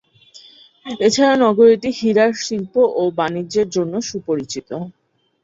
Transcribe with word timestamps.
এছাড়া 0.99 1.33
নগরীটি 1.43 1.89
হীরার 1.99 2.31
শিল্প 2.41 2.73
ও 2.93 3.13
বাণিজ্যের 3.17 3.67
জন্য 3.75 3.93
সুপরিচিত। 4.09 4.69